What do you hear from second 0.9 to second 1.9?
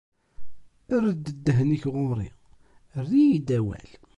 Err-d ddehn-ik